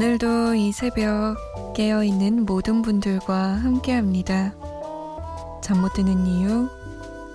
오늘도 0.00 0.54
이 0.54 0.72
새벽 0.72 1.36
깨어있는 1.76 2.46
모든 2.46 2.80
분들과 2.80 3.56
함께 3.56 3.92
합니다. 3.92 4.54
잠 5.60 5.82
못 5.82 5.92
드는 5.92 6.26
이유, 6.26 6.70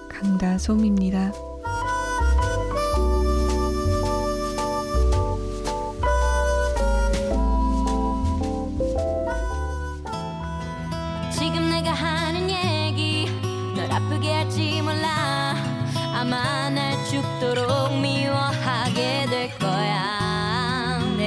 강다솜입니다. 0.09 1.31
아마 16.16 16.70
날 16.72 16.95
죽도록 17.05 18.00
미워하게 18.02 19.27
될 19.30 19.55
거야 19.59 20.24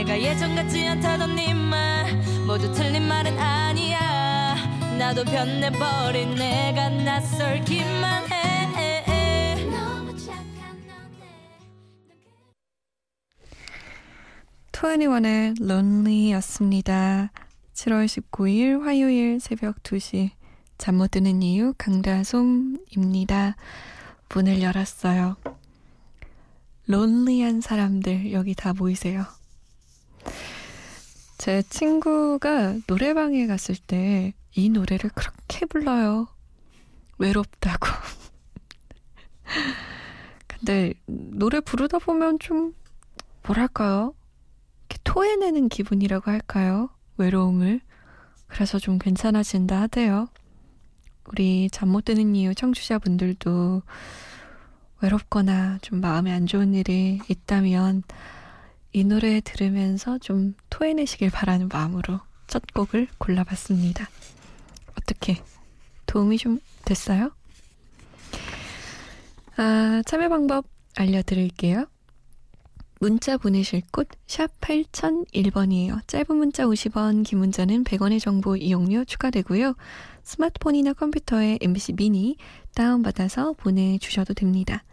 내가 0.08 0.22
예전 0.22 0.54
같지 0.54 0.88
않다던 0.88 1.34
네말 1.34 2.16
모두 2.46 2.72
틀린 2.72 3.06
말은 3.06 3.38
아니야 3.38 4.54
나도 4.98 5.22
변해버린 5.22 6.34
내가 6.34 6.88
낯설기만 6.88 8.32
해 8.32 8.38
투애니원의 14.72 15.54
론리였습니다. 15.60 17.30
7월 17.74 18.06
19일 18.06 18.80
화요일 18.80 19.40
새벽 19.40 19.82
2시 19.82 20.30
잠 20.78 20.94
못 20.94 21.10
드는 21.10 21.42
이유 21.42 21.74
강다솜입니다. 21.76 23.56
문을 24.32 24.62
열었어요. 24.62 25.36
론리한 26.86 27.60
사람들 27.60 28.32
여기 28.32 28.54
다 28.54 28.72
모이세요. 28.72 29.37
제 31.38 31.62
친구가 31.62 32.78
노래방에 32.86 33.46
갔을 33.46 33.76
때 33.76 34.34
이 34.58 34.70
노래를 34.70 35.10
그렇게 35.14 35.66
불러요. 35.66 36.26
외롭다고. 37.18 37.86
근데 40.48 40.94
노래 41.06 41.60
부르다 41.60 41.98
보면 42.00 42.40
좀 42.40 42.74
뭐랄까요? 43.46 44.14
이렇게 44.88 44.98
토해내는 45.04 45.68
기분이라고 45.68 46.28
할까요? 46.30 46.90
외로움을. 47.18 47.80
그래서 48.48 48.80
좀 48.80 48.98
괜찮아진다 48.98 49.80
하대요. 49.82 50.28
우리 51.26 51.68
잠 51.70 51.90
못 51.90 52.06
드는 52.06 52.34
이유 52.34 52.52
청취자분들도 52.54 53.82
외롭거나 55.02 55.78
좀 55.82 56.00
마음에 56.00 56.32
안 56.32 56.46
좋은 56.46 56.74
일이 56.74 57.20
있다면 57.28 58.02
이 58.92 59.04
노래 59.04 59.40
들으면서 59.40 60.18
좀 60.18 60.54
토해내시길 60.70 61.30
바라는 61.30 61.68
마음으로 61.68 62.20
첫 62.46 62.62
곡을 62.72 63.08
골라봤습니다. 63.18 64.08
어떻게 64.98 65.42
도움이 66.06 66.38
좀 66.38 66.60
됐어요? 66.84 67.30
아, 69.56 70.02
참여 70.06 70.28
방법 70.28 70.66
알려드릴게요. 70.96 71.86
문자 73.00 73.36
보내실 73.36 73.82
곳 73.92 74.08
샵 74.26 74.50
8001번이에요. 74.60 76.06
짧은 76.06 76.36
문자 76.36 76.64
50원, 76.64 77.24
긴 77.24 77.38
문자는 77.38 77.84
100원의 77.84 78.20
정보 78.20 78.56
이용료 78.56 79.04
추가되고요. 79.04 79.74
스마트폰이나 80.22 80.92
컴퓨터에 80.92 81.58
MBC 81.60 81.94
미니 81.94 82.36
다운받아서 82.74 83.54
보내주셔도 83.54 84.34
됩니다. 84.34 84.84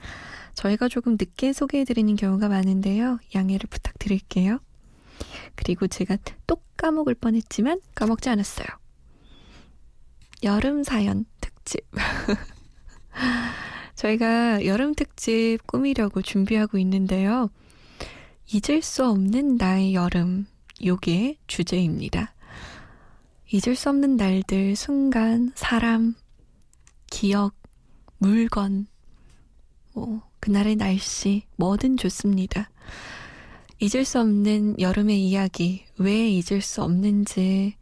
저희가 0.55 0.87
조금 0.87 1.13
늦게 1.13 1.53
소개해드리는 1.53 2.15
경우가 2.15 2.49
많은데요. 2.49 3.19
양해를 3.35 3.67
부탁드릴게요. 3.69 4.59
그리고 5.55 5.87
제가 5.87 6.17
또 6.47 6.57
까먹을 6.77 7.15
뻔했지만 7.15 7.81
까먹지 7.93 8.29
않았어요. 8.29 8.67
여름 10.43 10.83
사연 10.83 11.25
특집. 11.39 11.85
저희가 13.95 14.65
여름 14.65 14.93
특집 14.93 15.59
꾸미려고 15.65 16.21
준비하고 16.21 16.77
있는데요. 16.79 17.49
잊을 18.51 18.81
수 18.81 19.05
없는 19.05 19.55
나의 19.55 19.93
여름. 19.93 20.47
요게 20.83 21.37
주제입니다. 21.47 22.33
잊을 23.51 23.75
수 23.75 23.89
없는 23.89 24.17
날들, 24.17 24.75
순간, 24.75 25.51
사람, 25.55 26.15
기억, 27.09 27.55
물건, 28.17 28.87
뭐, 29.93 30.21
그날의 30.45 30.75
날씨, 30.75 31.41
뭐든 31.55 31.97
좋습니다. 31.97 32.69
잊을 33.79 34.05
수 34.05 34.19
없는 34.19 34.79
여름의 34.79 35.19
이야기, 35.27 35.83
왜 35.97 36.29
잊을 36.29 36.61
수 36.61 36.83
없는지, 36.83 37.73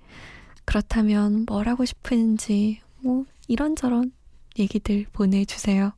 그렇다면 0.64 1.44
뭘 1.46 1.68
하고 1.68 1.84
싶은지, 1.84 2.80
뭐, 3.02 3.26
이런저런 3.50 4.14
얘기들 4.58 5.08
보내주세요. 5.12 5.92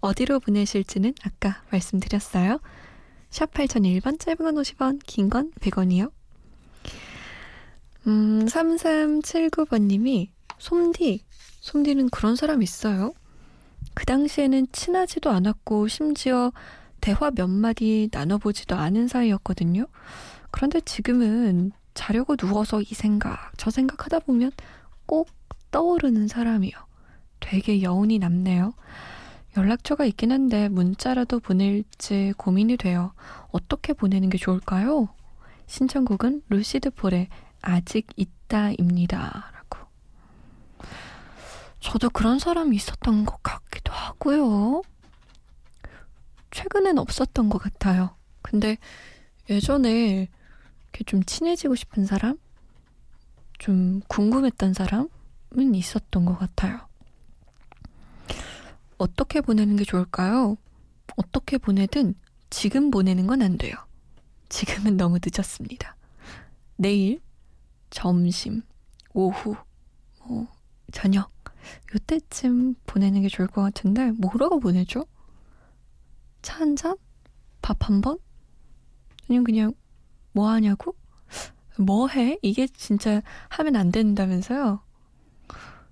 어디로 0.00 0.40
보내실지는 0.40 1.14
아까 1.22 1.62
말씀드렸어요. 1.70 2.60
샵 3.30 3.50
8001번, 3.54 4.20
짧은 4.20 4.36
건 4.44 4.56
50원, 4.56 5.00
긴 5.06 5.30
건 5.30 5.52
100원이요. 5.52 6.12
음, 8.08 8.44
3379번님이, 8.44 10.28
솜디, 10.58 11.24
솜디는 11.60 12.10
그런 12.10 12.36
사람 12.36 12.62
있어요? 12.62 13.14
그 13.94 14.04
당시에는 14.06 14.66
친하지도 14.72 15.30
않았고, 15.30 15.88
심지어 15.88 16.52
대화 17.00 17.30
몇 17.30 17.48
마디 17.48 18.08
나눠보지도 18.12 18.76
않은 18.76 19.08
사이였거든요. 19.08 19.86
그런데 20.50 20.80
지금은 20.80 21.72
자려고 21.94 22.36
누워서 22.36 22.80
이 22.80 22.86
생각, 22.86 23.52
저 23.56 23.70
생각 23.70 24.04
하다 24.04 24.20
보면 24.20 24.52
꼭 25.06 25.28
떠오르는 25.70 26.28
사람이요. 26.28 26.72
되게 27.40 27.82
여운이 27.82 28.18
남네요. 28.18 28.74
연락처가 29.56 30.04
있긴 30.04 30.32
한데 30.32 30.68
문자라도 30.68 31.40
보낼지 31.40 32.34
고민이 32.36 32.76
돼요. 32.76 33.12
어떻게 33.52 33.92
보내는 33.92 34.28
게 34.28 34.38
좋을까요? 34.38 35.08
신청곡은 35.66 36.42
루시드 36.48 36.90
폴의 36.90 37.28
아직 37.62 38.08
있다입니다. 38.16 39.53
저도 41.84 42.08
그런 42.08 42.38
사람이 42.38 42.74
있었던 42.76 43.26
것 43.26 43.42
같기도 43.42 43.92
하고요. 43.92 44.80
최근엔 46.50 46.96
없었던 46.98 47.50
것 47.50 47.58
같아요. 47.58 48.16
근데 48.40 48.78
예전에 49.50 50.28
이렇게 50.84 51.04
좀 51.04 51.22
친해지고 51.24 51.74
싶은 51.74 52.06
사람? 52.06 52.38
좀 53.58 54.00
궁금했던 54.08 54.72
사람은 54.72 55.74
있었던 55.74 56.24
것 56.24 56.38
같아요. 56.38 56.88
어떻게 58.96 59.42
보내는 59.42 59.76
게 59.76 59.84
좋을까요? 59.84 60.56
어떻게 61.16 61.58
보내든 61.58 62.14
지금 62.48 62.90
보내는 62.90 63.26
건 63.26 63.42
안 63.42 63.58
돼요. 63.58 63.74
지금은 64.48 64.96
너무 64.96 65.18
늦었습니다. 65.22 65.96
내일, 66.76 67.20
점심, 67.90 68.62
오후, 69.12 69.54
뭐, 70.24 70.46
저녁, 70.92 71.33
요때쯤 71.94 72.74
보내는 72.86 73.22
게 73.22 73.28
좋을 73.28 73.48
것 73.48 73.62
같은데, 73.62 74.12
뭐라고 74.12 74.60
보내죠? 74.60 75.06
차 76.42 76.60
한 76.60 76.76
잔? 76.76 76.96
밥 77.62 77.88
한 77.88 78.00
번? 78.00 78.18
아니면 79.28 79.44
그냥, 79.44 79.72
뭐 80.32 80.48
하냐고? 80.50 80.94
뭐 81.78 82.08
해? 82.08 82.38
이게 82.42 82.66
진짜 82.66 83.22
하면 83.48 83.76
안 83.76 83.90
된다면서요? 83.90 84.80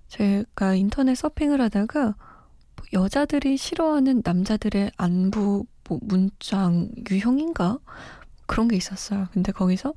제가 0.07 0.75
인터넷 0.75 1.15
서핑을 1.15 1.59
하다가, 1.61 2.15
여자들이 2.93 3.57
싫어하는 3.57 4.21
남자들의 4.23 4.91
안부 4.97 5.65
뭐 5.89 5.99
문장 6.03 6.89
유형인가 7.09 7.79
그런 8.45 8.67
게 8.67 8.75
있었어요. 8.75 9.27
근데 9.33 9.51
거기서 9.51 9.93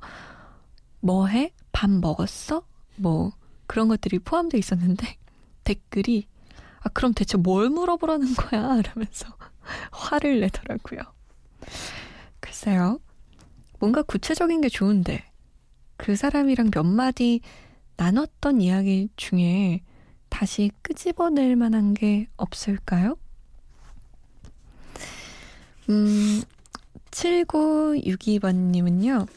뭐 1.01 1.27
해? 1.27 1.53
밥 1.71 1.89
먹었어? 1.91 2.65
뭐 2.95 3.31
그런 3.67 3.87
것들이 3.87 4.19
포함되어 4.19 4.57
있었는데 4.57 5.17
댓글이 5.67 6.27
아 6.79 6.89
그럼 6.89 7.13
대체 7.13 7.37
뭘 7.37 7.69
물어보라는 7.69 8.33
거야? 8.35 8.77
이러면서 8.79 9.27
화를 9.91 10.39
내더라고요. 10.39 11.01
글쎄요. 12.39 12.99
뭔가 13.79 14.01
구체적인 14.01 14.61
게 14.61 14.69
좋은데 14.69 15.29
그 15.97 16.15
사람이랑 16.15 16.71
몇 16.71 16.83
마디 16.83 17.41
나눴던 17.97 18.61
이야기 18.61 19.09
중에 19.17 19.81
다시 20.29 20.71
끄집어낼 20.81 21.57
만한 21.57 21.93
게 21.93 22.27
없을까요? 22.37 23.17
음, 25.89 26.41
7962번님은요, 27.11 29.27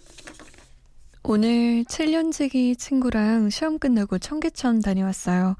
오늘 1.22 1.84
7년지기 1.84 2.76
친구랑 2.78 3.50
시험 3.50 3.78
끝나고 3.78 4.18
청계천 4.18 4.80
다녀왔어요. 4.80 5.56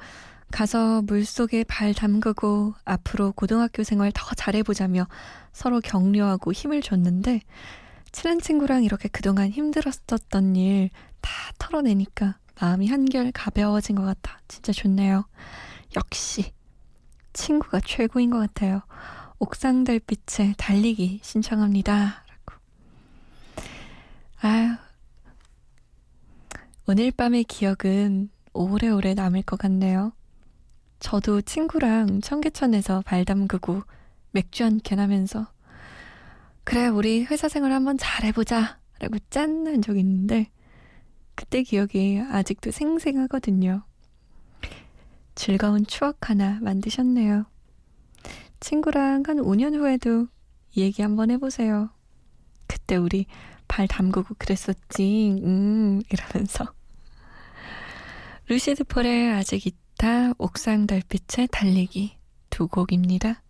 가서 0.50 1.02
물속에 1.02 1.64
발 1.64 1.94
담그고 1.94 2.74
앞으로 2.84 3.32
고등학교 3.32 3.82
생활 3.82 4.12
더 4.14 4.34
잘해보자며 4.34 5.06
서로 5.52 5.80
격려하고 5.80 6.52
힘을 6.52 6.82
줬는데 6.82 7.40
친한 8.12 8.40
친구랑 8.40 8.84
이렇게 8.84 9.08
그동안 9.08 9.50
힘들었었던 9.50 10.56
일 10.56 10.90
다 11.20 11.30
털어내니까 11.58 12.38
마음이 12.60 12.88
한결 12.88 13.32
가벼워진 13.32 13.96
것 13.96 14.02
같아. 14.02 14.40
진짜 14.48 14.72
좋네요. 14.72 15.24
역시 15.96 16.52
친구가 17.32 17.80
최고인 17.84 18.30
것 18.30 18.38
같아요. 18.38 18.82
옥상 19.38 19.84
달빛에 19.84 20.54
달리기 20.58 21.20
신청합니다. 21.22 22.24
라고. 22.28 22.60
아유, 24.42 24.76
오늘 26.86 27.10
밤의 27.10 27.44
기억은 27.44 28.30
오래오래 28.52 29.14
남을 29.14 29.42
것 29.42 29.58
같네요. 29.58 30.12
저도 31.00 31.40
친구랑 31.42 32.20
청계천에서 32.20 33.02
발 33.02 33.24
담그고 33.24 33.82
맥주 34.32 34.64
한 34.64 34.78
캔 34.82 34.98
하면서 35.00 35.50
그래 36.64 36.86
우리 36.86 37.24
회사 37.24 37.48
생활 37.48 37.72
한번 37.72 37.96
잘해보자 37.98 38.78
라고 39.00 39.16
짠 39.30 39.66
한적 39.66 39.96
있는데 39.98 40.50
그때 41.34 41.62
기억이 41.62 42.20
아직도 42.30 42.70
생생하거든요. 42.70 43.82
즐거운 45.34 45.86
추억 45.86 46.28
하나 46.28 46.58
만드셨네요. 46.60 47.46
친구랑 48.60 49.22
한 49.26 49.38
5년 49.38 49.74
후에도 49.74 50.26
얘기 50.76 51.00
한번 51.00 51.30
해보세요. 51.30 51.88
그때 52.66 52.96
우리 52.96 53.24
발 53.66 53.88
담그고 53.88 54.34
그랬었지, 54.38 55.40
음, 55.42 56.02
이러면서. 56.10 56.66
루시드 58.48 58.84
폴의 58.84 59.32
아직 59.32 59.66
있다, 60.00 60.32
옥상 60.38 60.86
달빛의 60.86 61.48
달리기 61.52 62.16
두 62.48 62.66
곡입니다. 62.66 63.42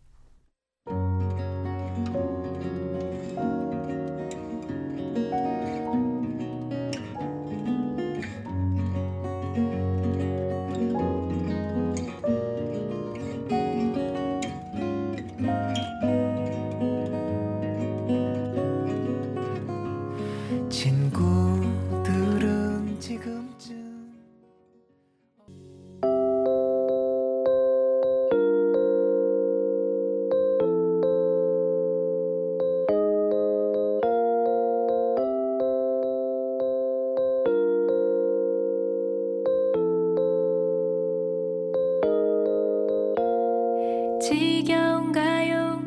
지겨운가요? 44.21 45.81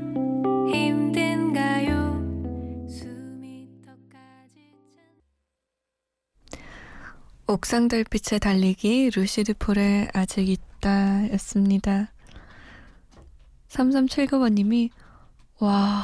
힘든가요? 0.74 2.19
숨이 2.89 3.69
턱까지 3.85 4.74
찬... 4.95 6.57
옥상 7.45 7.88
달빛에 7.88 8.39
달리기 8.39 9.12
루시드 9.15 9.53
폴의 9.59 10.09
아직 10.13 10.50
있다 10.50 11.31
였습니다. 11.33 12.12
3379번님이 13.69 14.89
와 15.59 16.03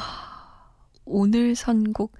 오늘 1.04 1.56
선곡 1.56 2.12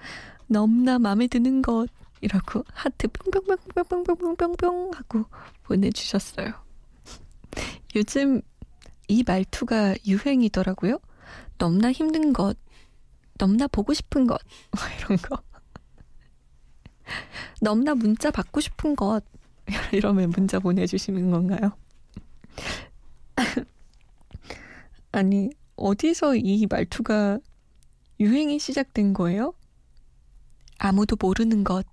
너무나 0.49 0.99
마음에 0.99 1.29
드는 1.29 1.63
것 1.63 1.87
이라고 2.21 2.65
하트 2.73 3.07
뿅뿅뿅뿅뿅뿅뿅뿅 3.07 4.91
하고 4.93 5.27
보내주셨어요. 5.63 6.53
요즘 7.95 8.43
이 9.11 9.25
말투가 9.27 9.97
유행이더라고요. 10.07 11.01
넘나 11.59 11.91
힘든 11.91 12.33
것, 12.33 12.57
넘나 13.39 13.67
보고 13.67 13.93
싶은 13.93 14.29
것, 14.29 14.41
뭐 14.71 14.85
이런 14.99 15.19
거. 15.19 15.43
넘나 17.61 17.97
문자 17.97 18.31
받고 18.31 18.61
싶은 18.61 18.95
것, 18.95 19.25
이러면 19.93 20.31
문자 20.31 20.61
보내주시는 20.61 21.33
건가요? 21.33 21.73
아니, 25.11 25.51
어디서 25.75 26.37
이 26.37 26.69
말투가 26.71 27.41
유행이 28.21 28.61
시작된 28.61 29.13
거예요? 29.13 29.55
아무도 30.79 31.17
모르는 31.19 31.65
것, 31.65 31.85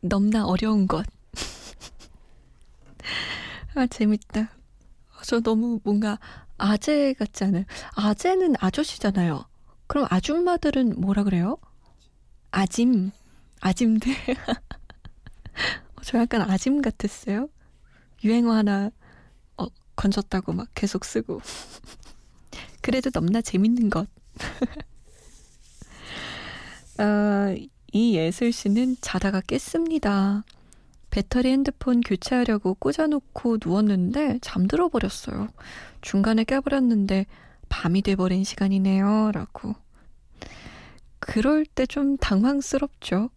넘나 0.00 0.46
어려운 0.46 0.88
것. 0.88 1.06
아, 3.76 3.86
재밌다. 3.86 4.59
저 5.24 5.40
너무 5.40 5.80
뭔가 5.84 6.18
아재 6.58 7.14
같지 7.18 7.44
않아요? 7.44 7.64
아재는 7.94 8.54
아저씨잖아요. 8.58 9.44
그럼 9.86 10.06
아줌마들은 10.10 11.00
뭐라 11.00 11.24
그래요? 11.24 11.58
아짐. 12.50 13.10
아짐들. 13.60 14.14
저 16.02 16.18
약간 16.18 16.42
아짐 16.42 16.82
같았어요. 16.82 17.48
유행어 18.24 18.52
하나 18.52 18.90
어, 19.56 19.66
건졌다고 19.96 20.52
막 20.52 20.68
계속 20.74 21.04
쓰고. 21.04 21.40
그래도 22.82 23.10
넘나 23.12 23.40
재밌는 23.40 23.90
것. 23.90 24.08
아, 26.98 27.54
이 27.92 28.14
예슬 28.16 28.52
씨는 28.52 28.96
자다가 29.00 29.40
깼습니다. 29.40 30.44
배터리 31.10 31.50
핸드폰 31.50 32.00
교체하려고 32.00 32.74
꽂아놓고 32.74 33.58
누웠는데 33.64 34.38
잠들어 34.42 34.88
버렸어요. 34.88 35.48
중간에 36.02 36.44
깨버렸는데 36.44 37.26
밤이 37.68 38.02
돼버린 38.02 38.44
시간이네요. 38.44 39.32
라고. 39.32 39.74
그럴 41.18 41.64
때 41.66 41.86
좀 41.86 42.16
당황스럽죠. 42.18 43.30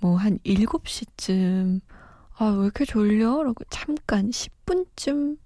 뭐 0.00 0.16
한 0.16 0.38
7시쯤, 0.44 1.80
아, 2.38 2.44
왜 2.46 2.64
이렇게 2.64 2.84
졸려? 2.84 3.42
라고 3.42 3.64
잠깐 3.70 4.30
10분쯤 4.30 5.38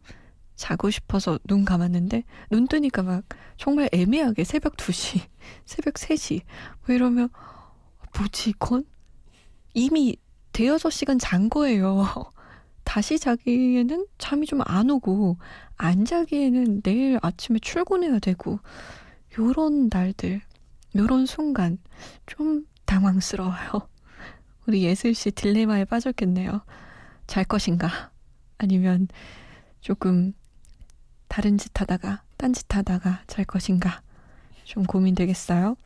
자고 0.57 0.91
싶어서 0.91 1.39
눈 1.47 1.65
감았는데, 1.65 2.25
눈 2.51 2.67
뜨니까 2.69 3.03
막 3.03 3.25
정말 3.57 3.89
애매하게 3.93 4.45
새벽 4.45 4.77
2시, 4.77 5.21
새벽 5.65 5.95
3시, 5.95 6.43
뭐 6.87 6.95
이러면, 6.95 7.31
뭐지, 8.19 8.51
이건? 8.51 8.85
이미 9.75 10.17
대여섯 10.53 10.93
시간 10.93 11.19
잔 11.19 11.49
거예요. 11.49 12.05
다시 12.85 13.19
자기에는 13.19 14.07
잠이 14.19 14.47
좀 14.47 14.61
안 14.65 14.91
오고, 14.91 15.39
안 15.77 16.05
자기에는 16.05 16.83
내일 16.83 17.19
아침에 17.23 17.59
출근해야 17.59 18.19
되고, 18.19 18.59
요런 19.39 19.89
날들, 19.91 20.43
요런 20.97 21.27
순간, 21.27 21.79
좀 22.27 22.67
당황스러워요. 22.85 23.89
우리 24.67 24.83
예슬 24.83 25.15
씨 25.15 25.31
딜레마에 25.31 25.85
빠졌겠네요. 25.87 26.63
잘 27.27 27.45
것인가? 27.45 28.11
아니면 28.59 29.09
조금 29.81 30.35
다른 31.29 31.57
짓 31.59 31.81
하다가, 31.81 32.23
딴 32.37 32.53
짓 32.53 32.67
하다가 32.75 33.23
잘 33.27 33.45
것인가? 33.45 34.03
좀 34.65 34.85
고민되겠어요? 34.85 35.77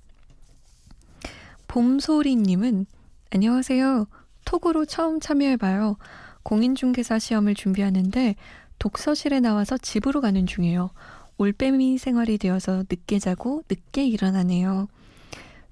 봄소리님은, 1.68 2.86
안녕하세요. 3.30 4.06
톡으로 4.46 4.86
처음 4.86 5.20
참여해봐요. 5.20 5.98
공인중개사 6.42 7.18
시험을 7.18 7.54
준비하는데 7.54 8.36
독서실에 8.78 9.40
나와서 9.40 9.76
집으로 9.76 10.22
가는 10.22 10.46
중이에요. 10.46 10.90
올빼미 11.36 11.98
생활이 11.98 12.38
되어서 12.38 12.84
늦게 12.88 13.18
자고 13.18 13.62
늦게 13.68 14.06
일어나네요. 14.06 14.88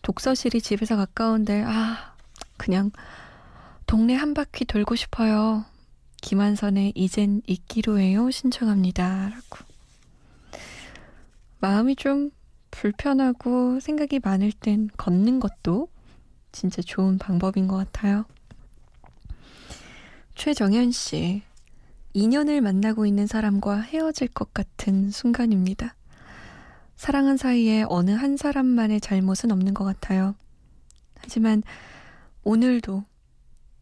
독서실이 0.02 0.60
집에서 0.60 0.96
가까운데 0.96 1.62
아 1.66 2.14
그냥 2.58 2.90
동네 3.86 4.14
한 4.14 4.34
바퀴 4.34 4.66
돌고 4.66 4.96
싶어요. 4.96 5.64
김한선의 6.20 6.92
이젠 6.94 7.40
있기로 7.46 7.98
해요 7.98 8.30
신청합니다. 8.30 9.30
라고. 9.30 9.64
마음이 11.60 11.96
좀 11.96 12.30
불편하고 12.70 13.80
생각이 13.80 14.20
많을 14.22 14.52
땐 14.52 14.90
걷는 14.96 15.40
것도 15.40 15.88
진짜 16.52 16.82
좋은 16.82 17.18
방법인 17.18 17.68
것 17.68 17.76
같아요. 17.76 18.24
최정현 20.34 20.90
씨. 20.90 21.42
2년을 22.14 22.60
만나고 22.60 23.06
있는 23.06 23.26
사람과 23.26 23.80
헤어질 23.80 24.28
것 24.28 24.54
같은 24.54 25.10
순간입니다. 25.10 25.96
사랑한 26.96 27.36
사이에 27.36 27.84
어느 27.88 28.12
한 28.12 28.36
사람만의 28.36 29.00
잘못은 29.00 29.50
없는 29.50 29.74
것 29.74 29.84
같아요. 29.84 30.34
하지만 31.18 31.62
오늘도 32.44 33.04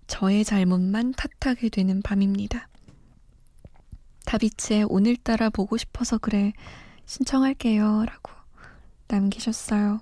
저의 0.06 0.44
잘못만 0.44 1.12
탓하게 1.12 1.68
되는 1.68 2.00
밤입니다. 2.02 2.68
다비치의 4.24 4.84
오늘따라 4.84 5.50
보고 5.50 5.76
싶어서 5.76 6.16
그래 6.16 6.52
신청할게요 7.06 8.04
라고 8.06 8.32
남기셨어요. 9.08 10.00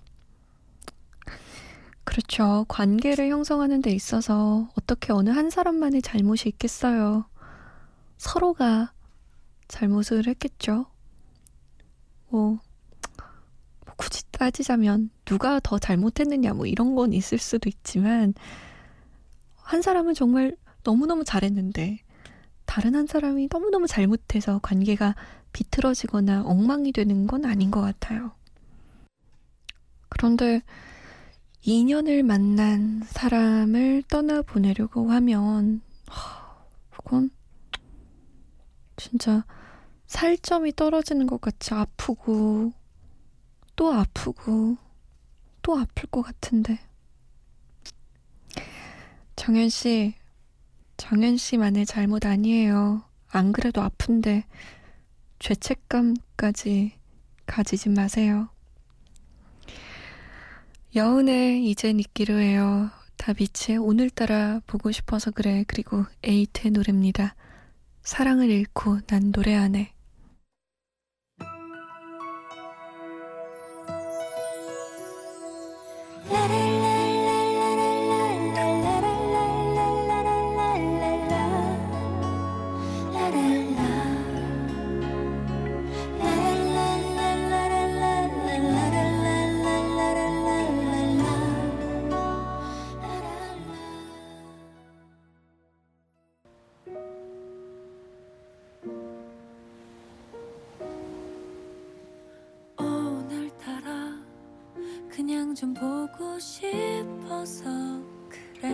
그렇죠. 2.05 2.65
관계를 2.69 3.29
형성하는 3.31 3.83
데 3.83 3.91
있어서 3.91 4.69
어떻게 4.77 5.13
어느 5.13 5.31
한 5.31 5.51
사람만의 5.51 6.03
잘못이 6.03 6.49
있겠어요. 6.49 7.27
서로가 8.19 8.93
잘못을 9.69 10.27
했겠죠. 10.27 10.87
뭐, 12.29 12.59
뭐 13.87 13.95
굳이 13.97 14.25
따지자면 14.31 15.11
누가 15.25 15.61
더 15.61 15.79
잘못했느냐 15.79 16.55
뭐 16.55 16.67
이런 16.67 16.95
건 16.95 17.13
있을 17.13 17.39
수도 17.39 17.69
있지만 17.69 18.35
한 19.57 19.83
사람은 19.83 20.15
정말 20.15 20.57
너무너무 20.83 21.25
잘했는데 21.25 21.99
다른 22.67 22.95
한 22.95 23.07
사람이 23.07 23.49
너무너무 23.51 23.87
잘못해서 23.87 24.59
관계가 24.63 25.15
비틀어지거나 25.53 26.43
엉망이 26.45 26.93
되는 26.93 27.27
건 27.27 27.45
아닌 27.45 27.71
것 27.71 27.81
같아요. 27.81 28.33
그런데 30.09 30.63
2년을 31.63 32.23
만난 32.23 33.03
사람을 33.05 34.05
떠나보내려고 34.09 35.11
하면, 35.11 35.83
그건 36.91 37.31
진짜 38.97 39.45
살점이 40.07 40.73
떨어지는 40.75 41.27
것 41.27 41.41
같이 41.41 41.75
아프고, 41.75 42.73
또 43.77 43.93
아프고, 43.93 44.77
또 45.63 45.79
아플 45.79 46.09
것 46.11 46.23
같은데. 46.23 46.79
정현 49.37 49.69
씨, 49.69 50.15
정현 50.97 51.37
씨만의 51.37 51.87
잘못 51.87 52.27
아니에요. 52.27 53.03
안 53.29 53.53
그래도 53.53 53.83
아픈데, 53.83 54.45
죄책감까지 55.39 56.99
가지지 57.47 57.89
마세요. 57.89 58.49
여운에 60.97 61.61
이젠 61.61 62.01
있기로 62.01 62.35
해요. 62.41 62.91
다비치의 63.17 63.79
오늘따라 63.79 64.61
보고 64.67 64.91
싶어서 64.91 65.31
그래. 65.31 65.65
그리고 65.69 66.05
에이트의 66.25 66.73
노래입니다. 66.73 67.37
사랑을 68.03 68.51
잃고 68.51 68.99
난 69.07 69.31
노래 69.31 69.55
안 69.55 69.77
해. 69.77 69.93
좀 105.61 105.75
보고 105.75 106.39
싶어서 106.39 107.65
그래. 108.31 108.73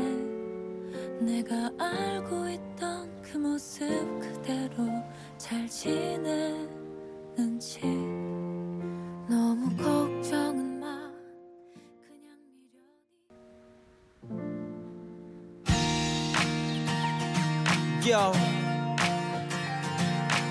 내가 1.20 1.68
알고 1.80 2.48
있던 2.48 3.22
그 3.22 3.38
모습 3.38 3.88
그대로 4.20 4.86
잘 5.36 5.66
지내는지 5.68 6.60
너무 9.28 9.68
걱정은 9.76 10.78
마. 10.78 11.10
그냥 12.06 12.38
미련이 17.98 18.12
Yo. 18.12 18.32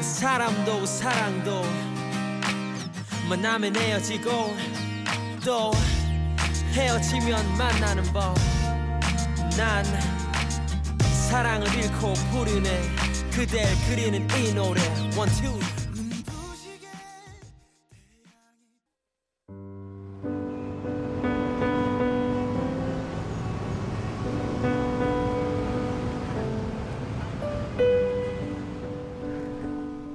사람도 0.01 0.85
사랑도 0.85 1.61
만나면 3.29 3.73
헤어지고 3.77 4.29
또 5.45 5.71
헤어지면 6.75 7.57
만나는 7.57 8.03
법. 8.11 8.35
난 9.57 9.85
사랑을 11.29 11.67
잃고 11.73 12.13
부르네. 12.31 12.81
그댈 13.31 13.65
그리는 13.89 14.27
이 14.37 14.53
노래. 14.53 14.81
원투 15.17 15.57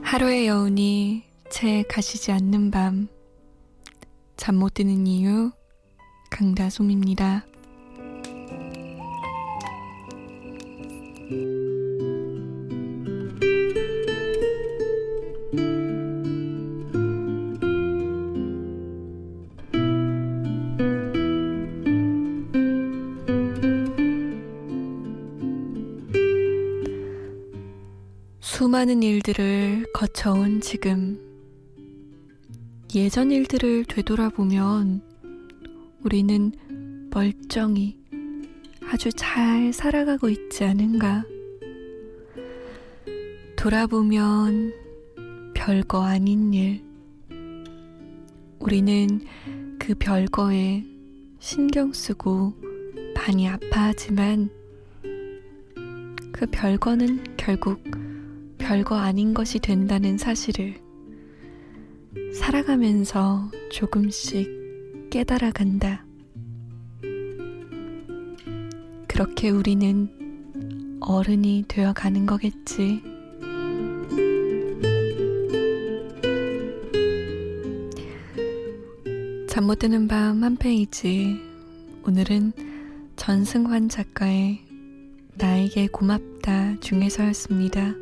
하루의 0.03 0.49
여운이 0.49 1.23
채 1.51 1.83
가시지 1.89 2.33
않는 2.33 2.71
밤 2.71 3.09
잠 4.37 4.57
못 4.57 4.75
드는 4.75 5.07
이유 5.07 5.53
강다솜입니다. 6.31 7.45
수많은 28.41 29.03
일들을 29.03 29.87
거쳐온 29.93 30.61
지금 30.61 31.19
예전 32.95 33.31
일들을 33.31 33.87
되돌아보면 33.87 35.10
우리는 36.03 36.53
멀쩡히 37.11 37.99
아주 38.91 39.11
잘 39.13 39.73
살아가고 39.73 40.29
있지 40.31 40.65
않은가. 40.65 41.25
돌아보면 43.57 44.73
별거 45.55 46.03
아닌 46.03 46.55
일. 46.55 46.83
우리는 48.59 49.21
그 49.79 49.95
별거에 49.95 50.85
신경 51.39 51.93
쓰고 51.93 52.55
많이 53.15 53.47
아파하지만 53.47 54.49
그 56.33 56.47
별거는 56.51 57.37
결국 57.37 57.83
별거 58.57 58.97
아닌 58.97 59.35
것이 59.35 59.59
된다는 59.59 60.17
사실을 60.17 60.81
살아가면서 62.33 63.51
조금씩 63.71 64.60
깨달아 65.11 65.51
간다. 65.51 66.05
그렇게 69.09 69.51
우리는 69.51 70.09
어른이 71.01 71.65
되어 71.69 71.93
가는 71.93 72.27
거겠지. 72.27 73.03
잠 79.49 79.65
못 79.67 79.79
드는 79.81 80.09
밤 80.09 80.43
한 80.43 80.57
페이지. 80.57 81.39
오늘은 82.07 82.53
전승환 83.17 83.89
작가의 83.89 84.61
나에게 85.35 85.89
고맙다 85.89 86.81
중에서였습니다. 86.81 87.95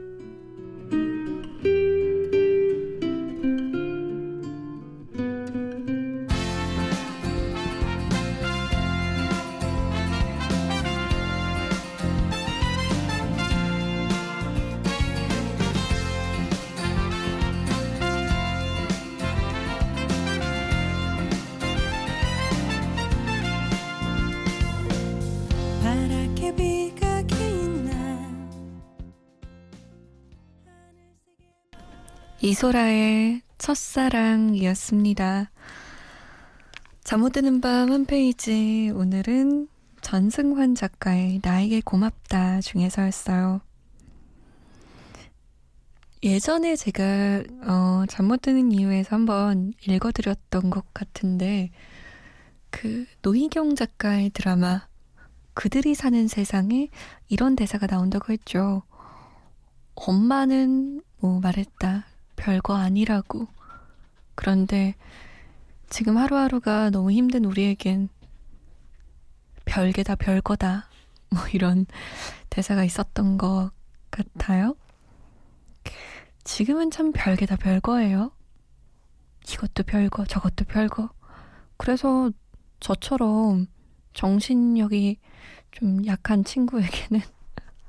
이소라의 32.49 33.43
첫사랑이었습니다. 33.59 35.51
잠 37.05 37.21
못 37.21 37.33
드는 37.33 37.61
밤한 37.61 38.07
페이지. 38.07 38.91
오늘은 38.95 39.69
전승환 40.01 40.75
작가의 40.75 41.41
나에게 41.43 41.83
고맙다 41.83 42.63
중에서였어요. 42.63 43.61
예전에 46.23 46.75
제가 46.75 47.43
어, 47.67 48.05
잠못 48.09 48.41
드는 48.41 48.73
이유에서 48.73 49.15
한번 49.15 49.75
읽어드렸던 49.87 50.71
것 50.71 50.95
같은데 50.95 51.71
그 52.71 53.05
노희경 53.21 53.75
작가의 53.75 54.31
드라마 54.31 54.89
그들이 55.53 55.95
사는 55.95 56.27
세상에 56.29 56.89
이런 57.29 57.57
대사가 57.57 57.87
나온다고 57.87 58.33
했죠. 58.33 58.85
엄마는 59.97 61.03
뭐 61.21 61.41
말했다. 61.41 62.07
별거 62.39 62.75
아니라고. 62.75 63.49
그런데 64.35 64.95
지금 65.91 66.17
하루하루가 66.17 66.91
너무 66.91 67.11
힘든 67.11 67.45
우리에겐 67.45 68.09
별게 69.65 70.03
다 70.03 70.15
별거다. 70.15 70.89
뭐 71.31 71.43
이런 71.53 71.85
대사가 72.49 72.85
있었던 72.85 73.37
것 73.37 73.71
같아요. 74.11 74.75
지금은 76.45 76.91
참 76.91 77.13
별게 77.13 77.45
다 77.45 77.57
별거예요. 77.57 78.33
이것도 79.51 79.83
별거, 79.83 80.25
저것도 80.25 80.65
별거. 80.65 81.11
그래서 81.77 82.31
저처럼 82.81 83.67
정신력이 84.15 85.19
좀 85.73 86.07
약한 86.07 86.45
친구에게는 86.45 87.21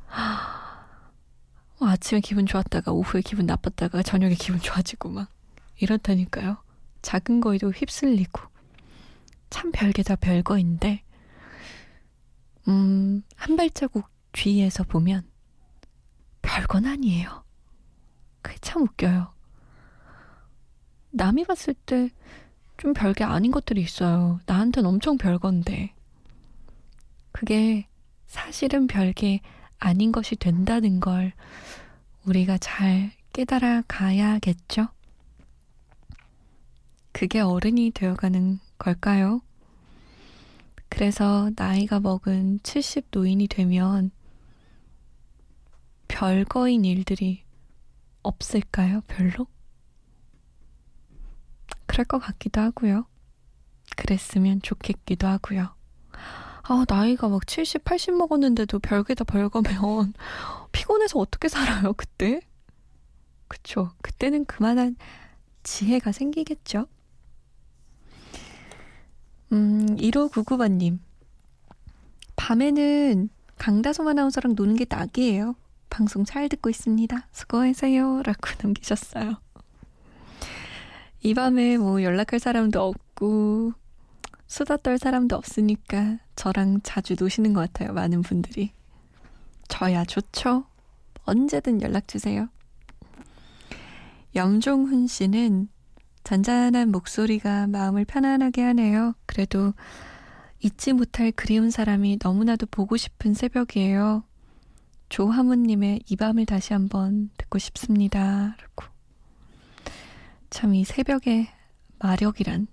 어, 1.80 1.86
아침에 1.86 2.20
기분 2.20 2.46
좋았다가 2.46 2.92
오후에 2.92 3.22
기분 3.22 3.46
나빴다가 3.46 4.04
저녁에 4.04 4.36
기분 4.36 4.60
좋아지고 4.60 5.10
막 5.10 5.30
이렇다니까요. 5.78 6.58
작은 7.02 7.40
거에도 7.42 7.72
휩쓸리고 7.72 8.42
참 9.50 9.72
별게 9.72 10.04
다 10.04 10.16
별거인데 10.16 11.04
음, 12.68 13.24
한 13.36 13.56
발자국 13.56 14.08
뒤에서 14.34 14.84
보면 14.84 15.28
별건 16.42 16.86
아니에요. 16.86 17.44
그게 18.42 18.58
참 18.62 18.84
웃겨요. 18.84 19.34
남이 21.12 21.46
봤을 21.46 21.74
때 21.74 22.10
좀 22.80 22.94
별게 22.94 23.26
아닌 23.26 23.52
것들이 23.52 23.82
있어요. 23.82 24.40
나한테는 24.46 24.90
엄청 24.90 25.18
별건데. 25.18 25.94
그게 27.34 27.88
사실은 28.26 28.88
별게 28.88 29.42
아닌 29.80 30.12
것이 30.12 30.36
된다는 30.36 31.00
걸 31.00 31.34
우리가 32.26 32.58
잘 32.58 33.12
깨달아 33.34 33.84
가야겠죠? 33.88 34.90
그게 37.12 37.40
어른이 37.40 37.92
되어가는 37.92 38.60
걸까요? 38.78 39.42
그래서 40.90 41.50
나이가 41.56 42.00
먹은 42.00 42.60
70 42.64 43.08
노인이 43.12 43.48
되면 43.48 44.12
별거인 46.08 46.84
일들이 46.86 47.44
없을까요? 48.22 49.02
별로? 49.08 49.48
그럴 51.86 52.06
것 52.06 52.20
같기도 52.20 52.62
하고요. 52.62 53.06
그랬으면 53.96 54.62
좋겠기도 54.62 55.28
하고요. 55.28 55.74
아, 56.72 56.86
나이가 56.88 57.28
막 57.30 57.48
70, 57.48 57.84
80 57.84 58.14
먹었는데도 58.14 58.78
별게 58.78 59.16
다 59.16 59.24
별거면 59.24 60.14
피곤해서 60.72 61.18
어떻게 61.18 61.48
살아요, 61.48 61.94
그때? 61.94 62.42
그쵸. 63.48 63.92
그때는 64.04 64.46
그만한 64.46 64.96
지혜가 65.64 66.12
생기겠죠? 66.12 66.86
음, 69.52 69.98
1599번님. 69.98 71.00
밤에는 72.36 73.30
강다솜 73.58 74.08
아나운서랑 74.08 74.54
노는 74.56 74.76
게 74.76 74.86
낙이에요. 74.88 75.56
방송 75.90 76.24
잘 76.24 76.50
듣고 76.50 76.70
있습니다. 76.70 77.28
수고하세요. 77.32 78.22
라고 78.22 78.42
남기셨어요. 78.62 79.42
이 81.24 81.34
밤에 81.34 81.78
뭐 81.78 82.04
연락할 82.04 82.40
사람도 82.40 82.80
없고, 82.80 83.74
수다 84.50 84.78
떨 84.78 84.98
사람도 84.98 85.36
없으니까 85.36 86.18
저랑 86.36 86.82
자주 86.82 87.16
노시는 87.18 87.54
것 87.54 87.62
같아요. 87.62 87.94
많은 87.94 88.24
분들이. 88.24 88.72
저야 89.68 90.04
좋죠. 90.04 90.66
언제든 91.24 91.82
연락 91.84 92.08
주세요. 92.08 92.50
염종훈 94.36 95.06
씨는 95.08 95.70
잔잔한 96.24 96.92
목소리가 96.92 97.68
마음을 97.68 98.06
편안하게 98.06 98.64
하네요. 98.64 99.14
그래도 99.28 99.74
잊지 100.60 100.94
못할 100.94 101.32
그리운 101.32 101.70
사람이 101.70 102.18
너무나도 102.22 102.66
보고 102.66 102.98
싶은 102.98 103.36
새벽이에요. 103.36 104.24
조하무님의 105.10 106.02
이 106.08 106.16
밤을 106.16 106.46
다시 106.48 106.74
한번 106.74 107.30
듣고 107.38 107.60
싶습니다. 107.60 108.58
참 110.50 110.74
이 110.74 110.84
새벽의 110.84 111.48
마력이란 112.00 112.68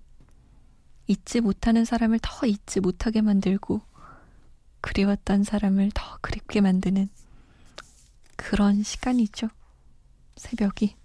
잊지 1.06 1.40
못하는 1.40 1.84
사람을 1.84 2.18
더 2.22 2.46
잊지 2.46 2.80
못하게 2.80 3.20
만들고 3.20 3.80
그리웠던 4.80 5.44
사람을 5.44 5.90
더 5.94 6.18
그립게 6.20 6.60
만드는 6.60 7.08
그런 8.36 8.82
시간이죠. 8.82 9.48
새벽이. 10.36 10.96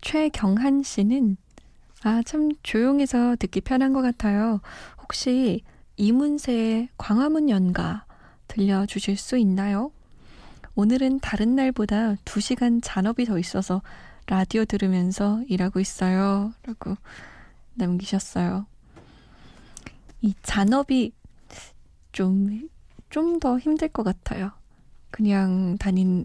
최경한 0.00 0.82
씨는 0.82 1.36
아, 2.02 2.22
참 2.24 2.50
조용해서 2.62 3.36
듣기 3.36 3.62
편한 3.62 3.94
것 3.94 4.02
같아요. 4.02 4.60
혹시 5.00 5.62
이문세의 5.96 6.90
광화문 6.98 7.48
연가 7.48 8.04
들려주실 8.48 9.16
수 9.16 9.38
있나요? 9.38 9.90
오늘은 10.74 11.20
다른 11.20 11.54
날보다 11.54 12.16
2시간 12.24 12.80
잔업이 12.82 13.24
더 13.24 13.38
있어서 13.38 13.80
라디오 14.26 14.64
들으면서 14.64 15.42
일하고 15.48 15.80
있어요. 15.80 16.52
라고 16.64 16.96
남기셨어요. 17.74 18.66
이 20.22 20.34
잔업이 20.42 21.12
좀, 22.12 22.68
좀 23.10 23.38
더 23.38 23.58
힘들 23.58 23.88
것 23.88 24.02
같아요. 24.02 24.52
그냥 25.10 25.76
다닌 25.78 26.24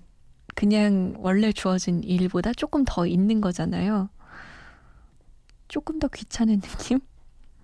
그냥 0.55 1.13
원래 1.19 1.51
주어진 1.51 2.03
일보다 2.03 2.53
조금 2.53 2.83
더 2.85 3.05
있는 3.05 3.41
거잖아요. 3.41 4.09
조금 5.67 5.99
더 5.99 6.07
귀찮은 6.07 6.59
느낌? 6.62 6.99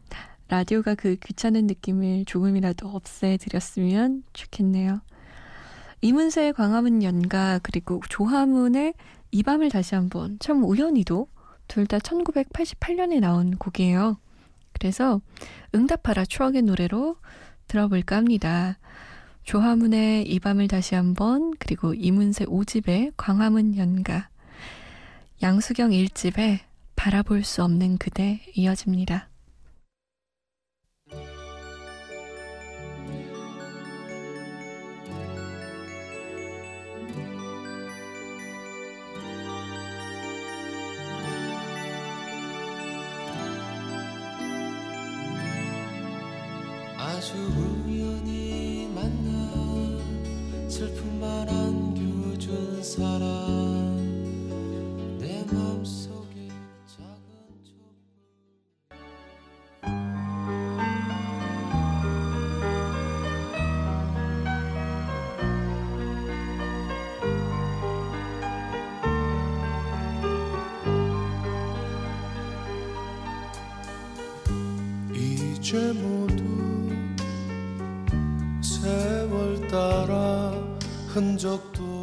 라디오가 0.48 0.96
그 0.96 1.16
귀찮은 1.16 1.68
느낌을 1.68 2.26
조금이라도 2.26 2.88
없애드렸으면 2.88 4.24
좋겠네요. 4.34 5.02
이문세의 6.02 6.54
광화문 6.54 7.02
연가 7.04 7.60
그리고 7.64 8.02
조화문의 8.10 8.94
이 9.32 9.44
밤을 9.44 9.70
다시 9.70 9.96
한번 9.96 10.38
참 10.40 10.64
우연히도 10.64 11.28
둘 11.68 11.88
다 11.88 11.98
1988년에 12.00 13.20
나온 13.20 13.56
곡이에요. 13.58 14.18
그래서 14.74 15.22
응답하라 15.74 16.26
추억의 16.26 16.62
노래로 16.64 17.18
들어볼까 17.68 18.18
합니다. 18.18 18.78
조화문의 19.44 20.28
이 20.28 20.40
밤을 20.40 20.68
다시 20.68 20.96
한번 20.96 21.54
그리고 21.60 21.94
이문세 21.94 22.46
5집의 22.46 23.14
광화문 23.16 23.78
연가 23.78 24.30
양수경 25.42 25.92
1집의 25.92 26.60
바라볼 26.96 27.44
수 27.44 27.64
없는 27.64 27.98
그대 27.98 28.42
이어집니다. 28.56 29.30
슬픔만 51.06 51.48
안겨준 51.48 52.82
사람 52.82 53.20
내 55.20 55.44
맘속에 55.52 56.50
작은 56.88 57.64
촛불. 57.64 57.94
이제 75.16 75.94
모 75.94 76.15
흔적도 81.16 81.95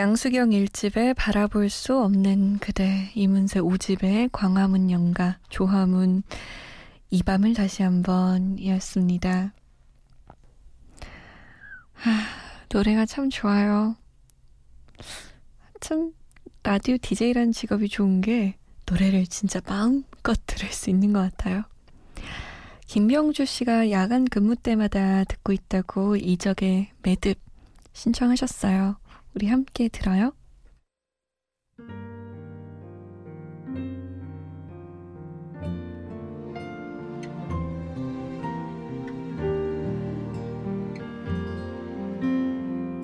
양수경 0.00 0.48
1집에 0.48 1.14
바라볼 1.14 1.68
수 1.68 1.98
없는 2.00 2.56
그대, 2.56 3.10
이문세 3.14 3.60
5집에 3.60 4.30
광화문 4.32 4.90
연가, 4.90 5.38
조화문 5.50 6.22
이 7.10 7.22
밤을 7.22 7.52
다시 7.52 7.82
한번 7.82 8.56
이었습니다. 8.58 9.52
하, 11.92 12.10
노래가 12.70 13.04
참 13.04 13.28
좋아요. 13.28 13.94
참 15.80 16.14
라디오 16.62 16.96
DJ라는 16.96 17.52
직업이 17.52 17.90
좋은 17.90 18.22
게 18.22 18.56
노래를 18.86 19.26
진짜 19.26 19.60
마음껏 19.66 20.34
들을 20.46 20.72
수 20.72 20.88
있는 20.88 21.12
것 21.12 21.20
같아요. 21.20 21.64
김병주 22.86 23.44
씨가 23.44 23.90
야간 23.90 24.24
근무 24.24 24.56
때마다 24.56 25.24
듣고 25.24 25.52
있다고 25.52 26.16
이적의 26.16 26.88
매듭 27.02 27.38
신청하셨어요. 27.92 28.99
우리 29.34 29.46
함께 29.46 29.88
들어요. 29.88 30.32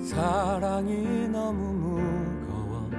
사랑이 0.01 1.27
너무 1.27 1.73
무거워 1.73 2.89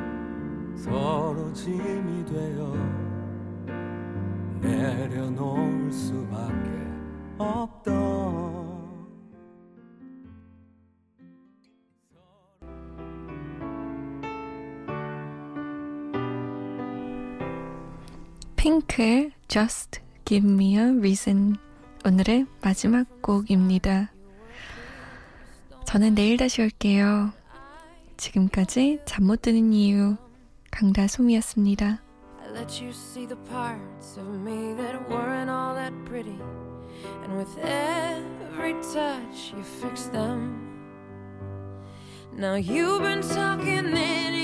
서로 0.76 1.52
짐이 1.52 2.24
되어 2.26 2.74
내려놓을 4.60 5.92
수밖에 5.92 6.70
없던 7.38 8.38
핑크의 18.58 19.30
Just 19.46 20.00
Give 20.24 20.50
Me 20.50 20.74
a 20.74 20.82
Reason 20.98 21.56
오늘의 22.04 22.44
마지막 22.60 23.06
곡입니다. 23.22 24.10
저는 25.86 26.16
내일 26.16 26.36
다시 26.36 26.62
올게요. 26.62 27.32
지금까지 28.16 28.98
잠 29.04 29.26
못 29.26 29.42
드는 29.42 29.72
이유 29.72 30.16
강다솜이었습니다. 30.72 32.02
Let 32.52 32.82
you 32.82 32.90
see 32.90 33.28
the 33.28 33.38
parts 33.48 34.18
of 34.18 34.28
me 34.40 34.74
that 34.74 34.98
weren't 35.08 35.48
all 35.48 35.74
that 35.76 35.94
pretty. 36.04 36.36
And 37.22 37.36
with 37.36 37.56
every 37.62 38.74
touch, 38.82 39.54
you 39.54 39.62
fix 39.62 40.10
them. 40.10 40.66
Now 42.36 42.56
you've 42.56 43.02
been 43.02 43.22
talking 43.22 43.86
in 43.86 44.34